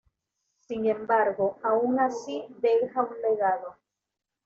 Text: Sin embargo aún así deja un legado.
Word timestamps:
Sin 0.67 0.87
embargo 0.87 1.59
aún 1.61 1.99
así 1.99 2.41
deja 2.59 3.03
un 3.03 3.21
legado. 3.21 3.77